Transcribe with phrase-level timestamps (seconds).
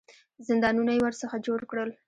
[0.47, 1.89] زندانونه یې ورڅخه جوړ کړل.